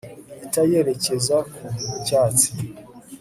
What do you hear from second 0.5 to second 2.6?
yerekeza ku cyatsi